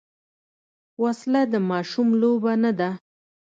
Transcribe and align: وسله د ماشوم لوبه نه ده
وسله 1.03 1.41
د 1.53 1.55
ماشوم 1.69 2.07
لوبه 2.21 2.53
نه 2.63 2.71
ده 2.79 2.89